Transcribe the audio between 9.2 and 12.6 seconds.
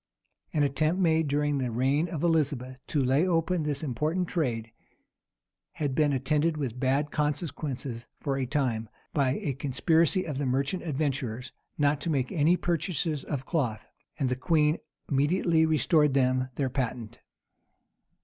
a conspiracy of the merchant adventurers not to make any